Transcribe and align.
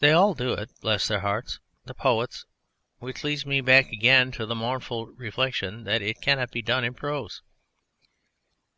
They 0.00 0.12
all 0.12 0.34
do 0.34 0.52
it, 0.52 0.72
bless 0.82 1.08
their 1.08 1.20
hearts, 1.20 1.58
the 1.86 1.94
poets, 1.94 2.44
which 2.98 3.24
leads 3.24 3.46
me 3.46 3.62
back 3.62 3.90
again 3.90 4.30
to 4.32 4.44
the 4.44 4.54
mournful 4.54 5.06
reflection 5.06 5.84
that 5.84 6.02
it 6.02 6.20
cannot 6.20 6.50
be 6.50 6.60
done 6.60 6.84
in 6.84 6.92
prose.... 6.92 7.40